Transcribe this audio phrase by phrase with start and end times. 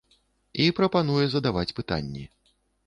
[0.63, 2.29] І прапануе задаваць пытанні.